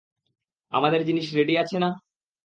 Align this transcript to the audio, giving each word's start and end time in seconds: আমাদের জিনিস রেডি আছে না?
আমাদের 0.73 1.01
জিনিস 1.07 1.25
রেডি 1.37 1.53
আছে 1.57 1.77
না? 1.83 1.89